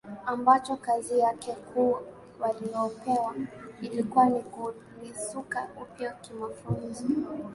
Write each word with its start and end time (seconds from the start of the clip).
ambacho 0.25 0.75
kazi 0.77 1.19
yake 1.19 1.51
kuu 1.51 1.97
waliyopewa 2.39 3.35
ilikuwa 3.81 4.29
ni 4.29 4.41
kulisuka 4.41 5.67
upya 5.81 6.11
kimafunzo 6.11 7.03